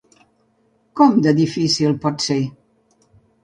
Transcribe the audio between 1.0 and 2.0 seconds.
Com de difícil